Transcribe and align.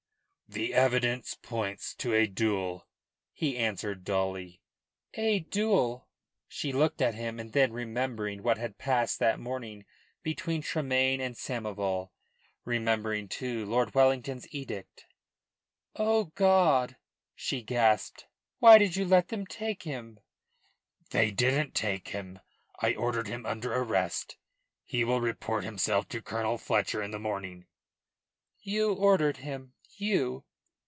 "The 0.53 0.73
evidence 0.73 1.33
points 1.41 1.95
to 1.95 2.13
a 2.13 2.27
duel," 2.27 2.85
he 3.31 3.57
answered 3.57 4.03
dully. 4.03 4.61
"A 5.13 5.39
duel!" 5.39 6.09
She 6.49 6.73
looked 6.73 7.01
at 7.01 7.15
him, 7.15 7.39
and 7.39 7.53
then, 7.53 7.71
remembering 7.71 8.43
what 8.43 8.57
had 8.57 8.77
passed 8.77 9.17
that 9.19 9.39
morning 9.39 9.85
between 10.23 10.61
Tremayne 10.61 11.21
and 11.21 11.37
Samoval, 11.37 12.11
remembering, 12.65 13.29
too, 13.29 13.65
Lord 13.65 13.95
Wellington's 13.95 14.45
edict, 14.53 15.05
"Oh, 15.95 16.33
God!" 16.35 16.97
she 17.33 17.61
gasped. 17.61 18.27
"Why 18.59 18.77
did 18.77 18.97
you 18.97 19.05
let 19.05 19.29
them 19.29 19.45
take 19.47 19.83
him?" 19.83 20.19
"They 21.11 21.31
didn't 21.31 21.75
take 21.75 22.09
him. 22.09 22.39
I 22.77 22.93
ordered 22.95 23.27
him 23.29 23.45
under 23.45 23.71
arrest. 23.73 24.35
He 24.83 25.05
will 25.05 25.21
report 25.21 25.63
himself 25.63 26.09
to 26.09 26.21
Colonel 26.21 26.57
Fletcher 26.57 27.01
in 27.01 27.11
the 27.11 27.19
morning." 27.19 27.67
"You 28.59 28.91
ordered 28.93 29.37
him? 29.37 29.75
You! 29.95 30.45